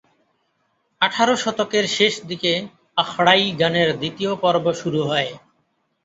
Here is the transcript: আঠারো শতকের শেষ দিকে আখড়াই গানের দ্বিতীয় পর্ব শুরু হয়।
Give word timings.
আঠারো 1.01 1.35
শতকের 1.35 1.85
শেষ 1.97 2.13
দিকে 2.29 2.53
আখড়াই 2.97 3.43
গানের 3.59 3.89
দ্বিতীয় 3.99 4.31
পর্ব 4.43 4.65
শুরু 4.81 5.01
হয়। 5.03 5.31